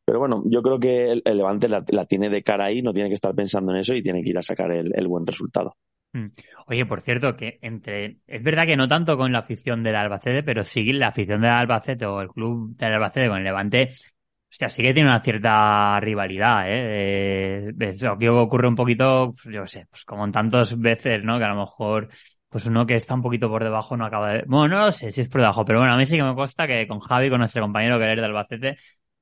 [0.08, 3.16] pero bueno, yo creo que el, Levante la, tiene de cara ahí, no tiene que
[3.16, 5.76] estar pensando en eso y tiene que ir a sacar el, buen resultado.
[6.14, 6.28] Mm.
[6.68, 8.20] Oye, por cierto, que entre.
[8.26, 11.52] Es verdad que no tanto con la afición del Albacete, pero sí la afición del
[11.52, 13.90] Albacete o el club del Albacete con el Levante.
[14.50, 17.74] Hostia, sí que tiene una cierta rivalidad, ¿eh?
[17.78, 21.38] Eh, que ocurre un poquito, pues, yo sé, pues como en tantas veces, ¿no?
[21.38, 22.08] Que a lo mejor,
[22.48, 24.44] pues uno que está un poquito por debajo no acaba de.
[24.48, 26.34] Bueno, no lo sé si es por debajo, pero bueno, a mí sí que me
[26.34, 28.78] consta que con Javi, con nuestro compañero que es de Albacete,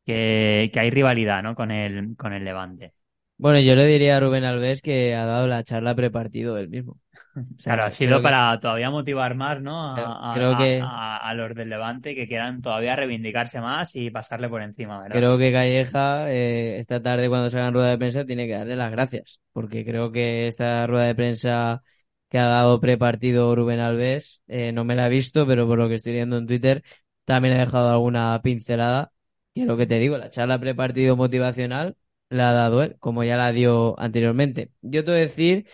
[0.05, 1.55] que, que hay rivalidad, ¿no?
[1.55, 2.93] Con el, con el Levante.
[3.37, 6.99] Bueno, yo le diría a Rubén Alves que ha dado la charla prepartido él mismo.
[7.57, 9.75] O sea, Claro, ha sido que- para todavía motivar más, ¿no?
[9.93, 13.59] Creo- A, a- creo a- que- a- a los del Levante que quieran todavía reivindicarse
[13.59, 15.25] más y pasarle por encima, ¿verdad?
[15.25, 18.75] Creo que Calleja eh, esta tarde cuando salga en rueda de prensa tiene que darle
[18.75, 21.83] las gracias, porque creo que esta rueda de prensa
[22.29, 25.87] que ha dado prepartido Rubén Alves eh, no me la he visto, pero por lo
[25.87, 26.83] que estoy viendo en Twitter
[27.23, 29.13] también he dejado alguna pincelada.
[29.55, 31.97] Y es lo que te digo, la charla prepartido motivacional
[32.29, 34.71] la ha dado él, como ya la dio anteriormente.
[34.81, 35.67] Yo te voy a decir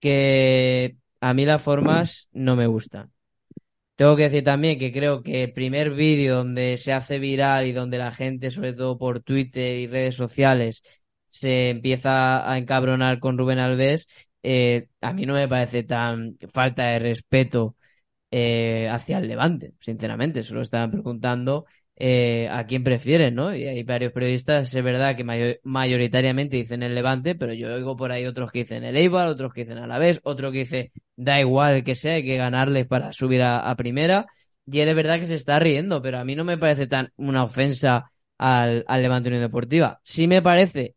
[0.00, 3.12] que a mí las formas no me gustan.
[3.96, 7.72] Tengo que decir también que creo que el primer vídeo donde se hace viral y
[7.72, 10.82] donde la gente, sobre todo por Twitter y redes sociales,
[11.26, 14.08] se empieza a encabronar con Rubén Alves,
[14.42, 17.76] eh, a mí no me parece tan falta de respeto
[18.30, 20.42] eh, hacia el Levante, sinceramente.
[20.42, 21.66] Se lo estaban preguntando
[22.00, 23.54] eh, a quién prefieren, ¿no?
[23.54, 27.96] Y hay varios periodistas, es verdad que mayo- mayoritariamente dicen el Levante, pero yo oigo
[27.96, 31.40] por ahí otros que dicen el Eibar, otros que dicen Alavés, otro que dice da
[31.40, 34.26] igual que sea, hay que ganarles para subir a, a primera.
[34.66, 37.10] Y él es verdad que se está riendo, pero a mí no me parece tan
[37.16, 40.00] una ofensa al, al Levante Unión Deportiva.
[40.04, 40.94] Sí me parece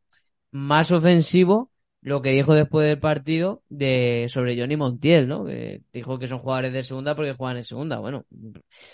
[0.51, 1.70] más ofensivo
[2.01, 5.45] lo que dijo después del partido de sobre Johnny Montiel, ¿no?
[5.93, 7.99] Dijo que son jugadores de segunda porque juegan en segunda.
[7.99, 8.25] Bueno,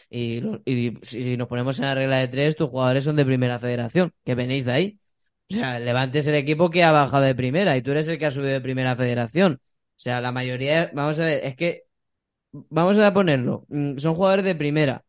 [0.09, 0.41] y,
[1.03, 4.35] si nos ponemos en la regla de tres, tus jugadores son de primera federación, que
[4.35, 4.99] venís de ahí.
[5.49, 8.19] O sea, Levante es el equipo que ha bajado de primera y tú eres el
[8.19, 9.61] que ha subido de primera federación.
[9.63, 11.85] O sea, la mayoría, vamos a ver, es que,
[12.51, 15.05] vamos a ponerlo, mm, son jugadores de primera.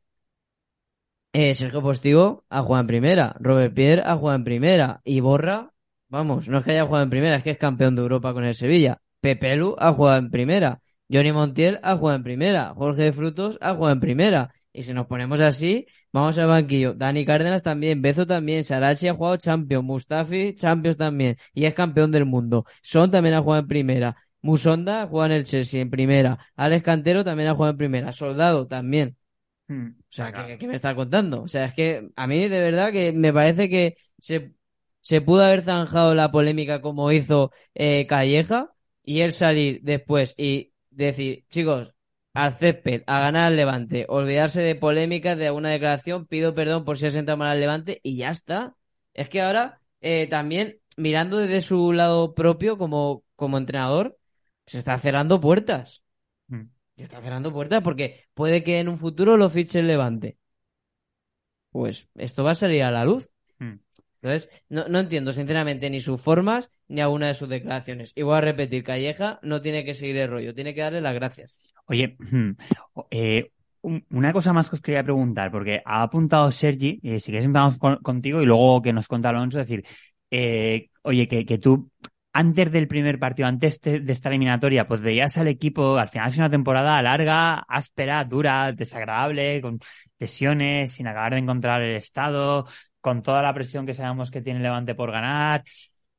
[1.32, 5.72] Eh, Sergio Postigo ha jugado en primera, Robert Pierre ha jugado en primera y Borra,
[6.09, 8.44] vamos, no es que haya jugado en primera, es que es campeón de Europa con
[8.44, 9.01] el Sevilla.
[9.21, 13.59] Pepe Lu ha jugado en primera, Johnny Montiel ha jugado en primera, Jorge de Frutos
[13.61, 14.53] ha jugado en primera.
[14.73, 16.94] Y si nos ponemos así, vamos al banquillo.
[16.94, 22.12] Dani Cárdenas también, Bezo también, Sarachi ha jugado Champions, Mustafi Champions también y es campeón
[22.12, 22.64] del mundo.
[22.83, 24.16] Son también ha jugado en primera.
[24.40, 26.38] Musonda juega en el Chelsea en primera.
[26.55, 28.12] Alex Cantero también ha jugado en primera.
[28.12, 29.16] Soldado también.
[29.66, 29.88] Hmm.
[29.99, 31.42] O sea, ¿qué, qué me está contando?
[31.42, 34.53] O sea, es que a mí de verdad que me parece que se,
[35.00, 40.72] se pudo haber zanjado la polémica como hizo eh, Calleja y él salir después y
[40.90, 41.94] decir, chicos,
[42.34, 46.98] al césped, a ganar al Levante, olvidarse de polémicas, de alguna declaración, pido perdón por
[46.98, 48.76] si he sentado mal al Levante y ya está.
[49.14, 54.18] Es que ahora eh, también mirando desde su lado propio como, como entrenador,
[54.66, 56.02] se está cerrando puertas.
[56.48, 56.66] Hmm.
[56.96, 60.38] Se está cerrando puertas porque puede que en un futuro lo fiche el Levante.
[61.70, 63.30] Pues esto va a salir a la luz.
[64.20, 68.12] Entonces, no, no entiendo sinceramente ni sus formas ni alguna de sus declaraciones.
[68.14, 71.14] Y voy a repetir, Calleja no tiene que seguir el rollo, tiene que darle las
[71.14, 71.54] gracias.
[71.87, 72.50] Oye, hmm,
[73.11, 73.50] eh,
[73.83, 77.46] un- una cosa más que os quería preguntar, porque ha apuntado Sergi, eh, si quieres
[77.46, 79.85] empezamos con- contigo y luego que nos cuenta Alonso, es decir,
[80.31, 81.90] eh, oye, que, que tú
[82.33, 86.28] antes del primer partido, antes de, de esta eliminatoria, pues veías al equipo, al final
[86.28, 89.81] es una temporada larga, áspera, dura, desagradable, con
[90.18, 92.66] lesiones, sin acabar de encontrar el estado,
[93.09, 95.64] con toda la presión que sabemos que tiene Levante por ganar.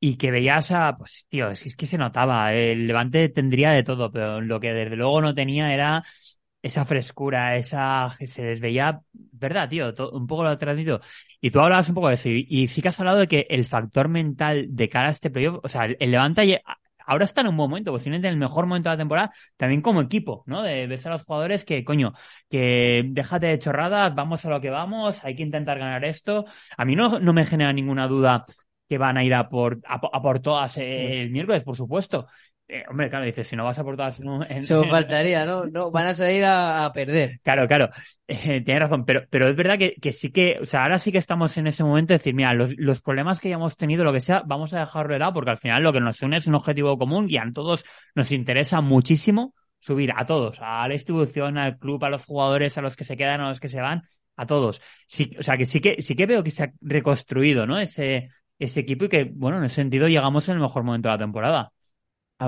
[0.02, 4.10] Y que veías a, pues tío, es que, se notaba, el Levante tendría de todo,
[4.10, 6.02] pero lo que desde luego no tenía era
[6.62, 11.00] esa frescura, esa, se les veía, verdad, tío, un poco lo ha transmitido.
[11.40, 13.66] Y tú hablabas un poco de eso, y, sí que has hablado de que el
[13.66, 16.62] factor mental de cara a este playoff, o sea, el, Levante
[17.06, 19.82] ahora está en un buen momento, posiblemente en el mejor momento de la temporada, también
[19.82, 20.62] como equipo, ¿no?
[20.62, 22.12] De ver a los jugadores que, coño,
[22.48, 26.44] que déjate de chorradas, vamos a lo que vamos, hay que intentar ganar esto.
[26.76, 28.46] A mí no, no me genera ninguna duda
[28.88, 32.26] que van a ir a por, a, a por todas eh, el miércoles, por supuesto.
[32.72, 35.66] Eh, hombre, claro, dices, si no vas a por todas en, Eso en- faltaría, ¿no?
[35.66, 37.40] No, van a salir a, a perder.
[37.42, 37.88] Claro, claro,
[38.28, 41.10] eh, tienes razón, pero, pero es verdad que, que sí que, o sea, ahora sí
[41.10, 44.12] que estamos en ese momento de decir, mira, los, los problemas que hayamos tenido, lo
[44.12, 46.46] que sea, vamos a dejarlo de lado porque al final lo que nos une es
[46.46, 47.82] un objetivo común y a todos
[48.14, 52.82] nos interesa muchísimo subir a todos, a la distribución, al club, a los jugadores, a
[52.82, 54.02] los que se quedan, a los que se van,
[54.36, 54.80] a todos.
[55.06, 57.80] Sí, o sea, que sí que, sí que veo que se ha reconstruido, ¿no?
[57.80, 58.28] Ese,
[58.58, 61.18] ese equipo y que, bueno, en ese sentido llegamos en el mejor momento de la
[61.18, 61.72] temporada.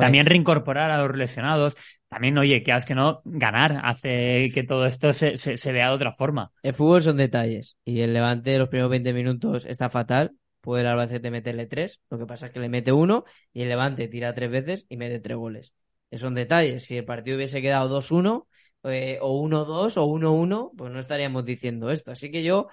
[0.00, 1.76] También reincorporar a los lesionados.
[2.08, 5.94] También, oye, que que no, ganar hace que todo esto se, se, se vea de
[5.94, 6.52] otra forma.
[6.62, 7.76] el fútbol son detalles.
[7.84, 10.32] Y el Levante los primeros 20 minutos está fatal.
[10.60, 12.00] Puede el Albacete meterle tres.
[12.10, 14.96] Lo que pasa es que le mete uno y el Levante tira tres veces y
[14.96, 15.72] mete tres goles.
[16.10, 16.84] Esos son detalles.
[16.84, 18.46] Si el partido hubiese quedado 2-1
[18.84, 22.12] eh, o 1-2 o 1-1, pues no estaríamos diciendo esto.
[22.12, 22.68] Así que yo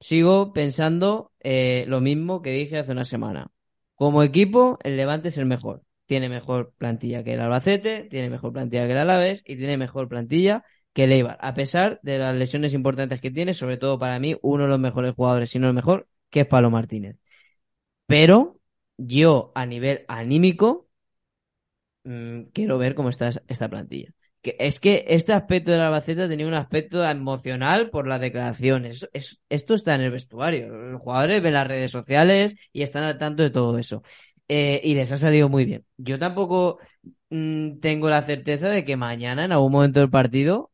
[0.00, 3.50] sigo pensando eh, lo mismo que dije hace una semana.
[3.94, 5.82] Como equipo, el Levante es el mejor.
[6.08, 10.08] Tiene mejor plantilla que el Albacete, tiene mejor plantilla que el Alavés y tiene mejor
[10.08, 11.38] plantilla que el Eibar.
[11.40, 14.80] A pesar de las lesiones importantes que tiene, sobre todo para mí, uno de los
[14.80, 17.18] mejores jugadores, si no el mejor, que es Pablo Martínez.
[18.06, 18.60] Pero
[18.98, 20.88] yo, a nivel anímico,
[22.04, 24.10] mm, quiero ver cómo está esta plantilla.
[24.40, 29.02] Que es que este aspecto del Albacete tenía un aspecto emocional por las declaraciones.
[29.02, 30.68] Es- es- esto está en el vestuario.
[30.68, 34.02] Los jugadores ven las redes sociales y están al tanto de todo eso.
[34.48, 35.84] Eh, y les ha salido muy bien.
[35.98, 36.78] Yo tampoco
[37.30, 40.72] mm, tengo la certeza de que mañana, en algún momento del partido,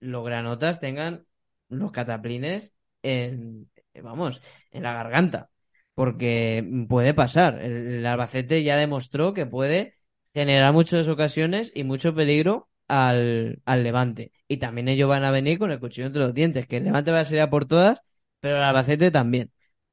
[0.00, 1.26] los granotas tengan
[1.68, 3.70] los cataplines en,
[4.02, 5.50] vamos, en la garganta.
[5.94, 7.60] Porque puede pasar.
[7.62, 9.96] El, Albacete ya demostró que puede
[10.34, 14.32] generar muchas ocasiones y mucho peligro al, al Levante.
[14.48, 17.12] Y también ellos van a venir con el cuchillo entre los dientes, que el Levante
[17.12, 18.00] va a salir a por todas,
[18.40, 19.52] pero el Albacete también.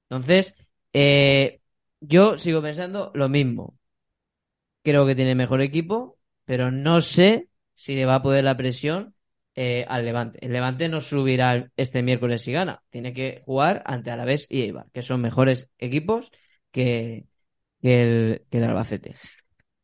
[0.10, 0.56] Entonces,
[0.94, 1.62] eh,
[2.00, 3.78] yo sigo pensando lo mismo.
[4.84, 9.16] Creo que tiene mejor equipo, pero no sé si le va a poder la presión
[9.56, 10.40] eh, al Levante.
[10.46, 12.84] El Levante no subirá este miércoles si gana.
[12.90, 16.32] Tiene que jugar ante Alavés y Eibar, que son mejores equipos
[16.72, 17.26] que,
[17.82, 19.16] que el, que el Albacete.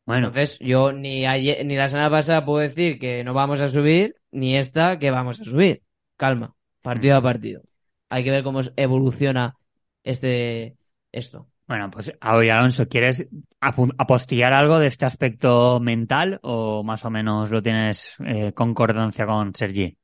[0.06, 3.68] Bueno, Entonces, yo ni ayer, ni la semana pasada puedo decir que no vamos a
[3.68, 5.82] subir, ni esta que vamos a subir.
[6.16, 7.62] Calma, partido a partido.
[8.10, 9.54] Hay que ver cómo evoluciona
[10.02, 10.76] este
[11.12, 11.48] esto.
[11.74, 13.26] Bueno, pues oye, Alonso, ¿quieres
[13.60, 19.52] apostillar algo de este aspecto mental o más o menos lo tienes eh, concordancia con
[19.54, 19.98] Sergi?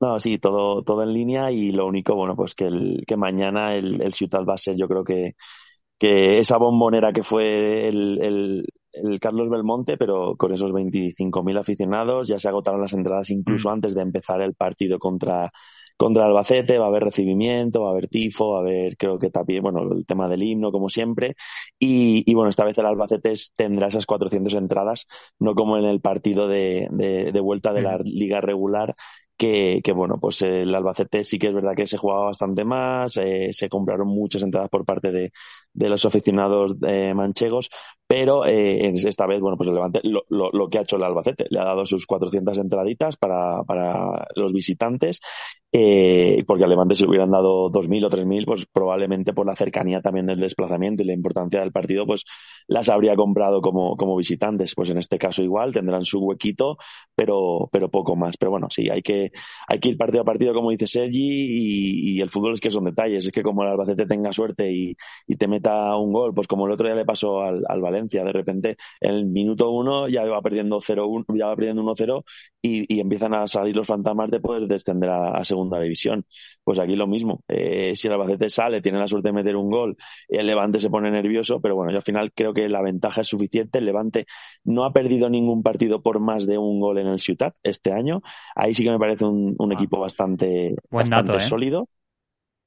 [0.00, 3.74] No, sí, todo, todo en línea y lo único, bueno, pues que, el, que mañana
[3.74, 5.34] el, el Ciutat va a ser, yo creo que,
[5.98, 12.28] que esa bombonera que fue el, el, el Carlos Belmonte, pero con esos 25.000 aficionados,
[12.28, 13.72] ya se agotaron las entradas incluso Mm.
[13.72, 15.50] antes de empezar el partido contra,
[15.98, 19.30] contra Albacete, va a haber recibimiento, va a haber tifo, va a haber, creo que
[19.30, 21.36] también, bueno, el tema del himno, como siempre,
[21.78, 25.06] y, y bueno, esta vez el Albacete tendrá esas 400 entradas,
[25.38, 28.02] no como en el partido de, de, de vuelta de la Mm.
[28.04, 28.94] liga regular,
[29.36, 33.16] que, que, bueno, pues el Albacete sí que es verdad que se jugaba bastante más,
[33.18, 35.32] eh, se compraron muchas entradas por parte de,
[35.78, 37.70] de los aficionados eh, manchegos,
[38.06, 41.02] pero eh, esta vez, bueno, pues el Levante, lo, lo, lo que ha hecho el
[41.04, 45.20] Albacete, le ha dado sus 400 entraditas para, para los visitantes,
[45.70, 50.00] eh, porque al Levante si hubieran dado 2.000 o 3.000, pues probablemente por la cercanía
[50.00, 52.24] también del desplazamiento y la importancia del partido, pues
[52.66, 54.74] las habría comprado como, como visitantes.
[54.74, 56.78] Pues en este caso igual tendrán su huequito,
[57.14, 58.36] pero, pero poco más.
[58.38, 59.30] Pero bueno, sí, hay que,
[59.66, 62.70] hay que ir partido a partido, como dice Sergi, y, y el fútbol es que
[62.70, 63.26] son detalles.
[63.26, 66.66] Es que como el Albacete tenga suerte y, y te meta un gol, pues como
[66.66, 70.24] el otro día le pasó al, al Valencia, de repente en el minuto uno ya
[70.24, 72.24] va perdiendo 0-1, ya va perdiendo 1-0
[72.62, 76.24] y, y empiezan a salir los fantasmas de poder descender a, a segunda división.
[76.64, 77.42] Pues aquí lo mismo.
[77.48, 79.96] Eh, si el Albacete sale, tiene la suerte de meter un gol,
[80.28, 83.28] el Levante se pone nervioso, pero bueno, yo al final creo que la ventaja es
[83.28, 83.78] suficiente.
[83.78, 84.26] El Levante
[84.64, 88.22] no ha perdido ningún partido por más de un gol en el Ciutat este año.
[88.54, 89.74] Ahí sí que me parece un, un Ah.
[89.74, 91.40] equipo bastante, bastante dato, ¿eh?
[91.40, 91.88] sólido.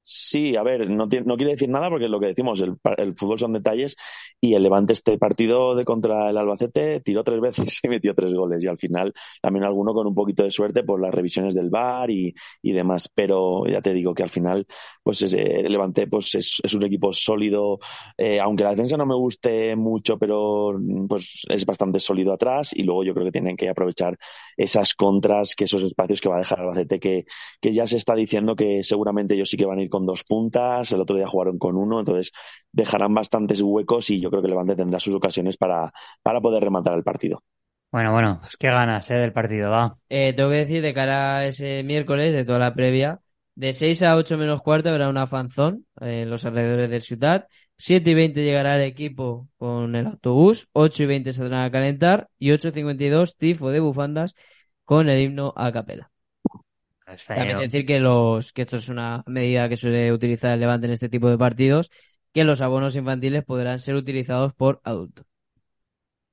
[0.04, 3.14] Sí, a ver, no, tiene- no quiere decir nada porque lo que decimos, el, el
[3.14, 3.96] fútbol son detalles
[4.40, 8.34] y el Levante este partido de contra el Albacete tiró tres veces y metió tres
[8.34, 11.70] goles y al final también alguno con un poquito de suerte por las revisiones del
[11.70, 14.66] VAR y, y demás, pero ya te digo que al final
[15.04, 17.78] pues es, eh, el Levante pues es, es un equipo sólido,
[18.18, 22.72] eh, aunque la defensa no me guste mucho, pero mm, pues es bastante sólido atrás
[22.74, 24.18] y luego yo creo que tienen que aprovechar
[24.56, 27.24] esas contras, que esos espacios que va a dejar Albacete que
[27.60, 30.24] que ya se está diciendo que seguramente ellos sí que van a ir con dos
[30.24, 32.32] puntas, el otro día jugaron con uno, entonces
[32.72, 36.94] dejarán bastantes huecos y yo creo que Levante tendrá sus ocasiones para, para poder rematar
[36.94, 37.44] el partido.
[37.92, 39.14] Bueno, bueno, pues qué ganas, ¿eh?
[39.14, 39.98] Del partido, va.
[40.08, 43.20] Eh, tengo que decir de cara a ese miércoles, de toda la previa,
[43.54, 47.48] de 6 a 8 menos cuarto habrá una fanzón en los alrededores del Ciudad.
[47.76, 52.28] 7 y 20 llegará el equipo con el autobús, 8 y 20 saldrán a calentar
[52.38, 54.34] y 8 y 52 tifo de bufandas
[54.84, 56.11] con el himno a capela.
[57.14, 60.86] Es También decir que los que esto es una medida que suele utilizar el Levante
[60.86, 61.90] en este tipo de partidos,
[62.32, 65.26] que los abonos infantiles podrán ser utilizados por adultos.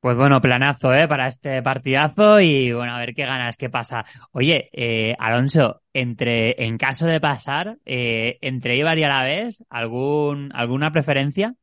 [0.02, 1.10] Pues bueno, planazo, ¿eh?
[1.10, 4.06] Para este partidazo y bueno, a ver qué ganas, qué pasa.
[4.32, 10.94] Oye, eh, Alonso, entre, en caso de pasar, eh, entre Ibar y Alavés, ¿algún, alguna
[10.94, 11.54] preferencia?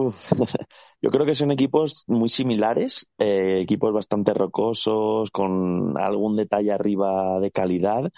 [0.00, 0.30] Uf,
[1.02, 7.40] yo creo que son equipos muy similares, eh, equipos bastante rocosos, con algún detalle arriba
[7.40, 8.10] de calidad,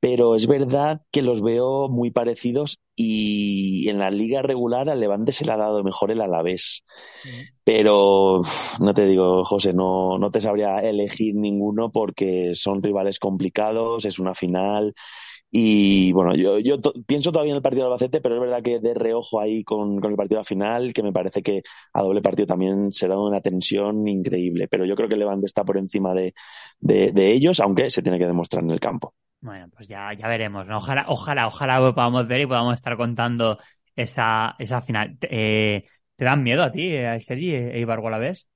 [0.00, 5.32] pero es verdad que los veo muy parecidos y en la liga regular al Levante
[5.32, 6.84] se le ha dado mejor el Alavés.
[7.64, 8.42] Pero
[8.80, 14.18] no te digo, José, no, no te sabría elegir ninguno porque son rivales complicados, es
[14.18, 14.94] una final.
[15.56, 18.80] Y bueno, yo, yo pienso todavía en el partido de Albacete, pero es verdad que
[18.80, 21.62] de reojo ahí con, con el partido final, que me parece que
[21.92, 24.66] a doble partido también será una tensión increíble.
[24.66, 26.34] Pero yo creo que Levante está por encima de,
[26.80, 29.14] de, ellos, aunque se tiene que demostrar en el campo.
[29.42, 30.78] Bueno, pues ya, ya veremos, ¿no?
[30.78, 33.60] Ojalá, ojalá, ojalá podamos ver y podamos estar contando
[33.94, 35.16] esa, esa final.
[35.22, 35.84] Eh,
[36.16, 38.48] ¿te dan miedo a ti, eh, Sergi, eh, Ibar o Alavés?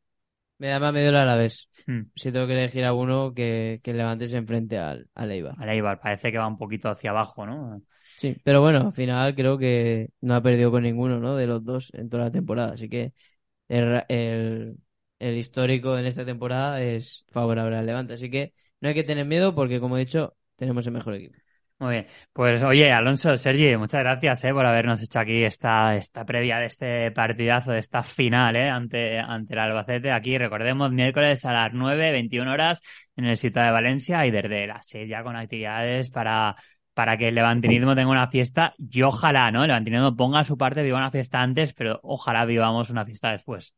[0.59, 1.69] Me da más miedo el Alavés.
[1.87, 2.03] Hmm.
[2.15, 5.55] Si tengo que elegir a uno que, que el Levante se enfrente al, al Eibar.
[5.59, 7.81] Al Eibar, parece que va un poquito hacia abajo, ¿no?
[8.17, 11.37] Sí, pero bueno, al final creo que no ha perdido con ninguno, ¿no?
[11.37, 12.73] De los dos en toda la temporada.
[12.73, 13.13] Así que
[13.69, 14.79] el, el,
[15.21, 18.15] el histórico en esta temporada es favorable al Levante.
[18.15, 21.37] Así que no hay que tener miedo porque, como he dicho, tenemos el mejor equipo.
[21.81, 22.07] Muy bien.
[22.33, 26.67] Pues oye, Alonso, Sergi, muchas gracias eh, por habernos hecho aquí esta, esta previa de
[26.67, 30.11] este partidazo, de esta final eh, ante, ante el Albacete.
[30.11, 32.83] Aquí, recordemos, miércoles a las 9, 21 horas
[33.15, 36.57] en el sitio de Valencia y desde las 6 ya con actividades para,
[36.95, 39.63] para que el levantinismo tenga una fiesta y ojalá, ¿no?
[39.63, 43.73] El levantinismo ponga su parte, viva una fiesta antes, pero ojalá vivamos una fiesta después.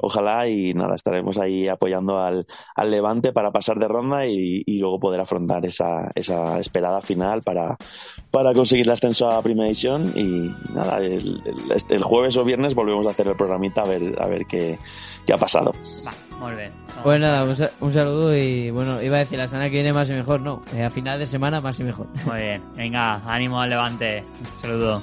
[0.00, 4.78] Ojalá y nada, estaremos ahí apoyando al, al Levante para pasar de ronda y, y
[4.78, 7.76] luego poder afrontar esa, esa esperada final para,
[8.30, 12.44] para conseguir el ascenso a Primera División y nada, el, el, este- el jueves o
[12.44, 14.78] viernes volvemos a hacer el programita a ver, a ver qué,
[15.26, 15.72] qué ha pasado.
[16.06, 16.12] Va,
[16.46, 16.72] muy bien.
[16.88, 17.02] Vamos.
[17.04, 20.12] Pues nada, un saludo y bueno, iba a decir la semana que viene más y
[20.14, 22.06] mejor, no, eh, a final de semana más y mejor.
[22.26, 22.62] Muy bien.
[22.76, 24.24] Venga, ánimo al Levante.
[24.40, 25.02] Un saludo.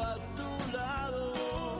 [0.00, 1.77] a tu lado.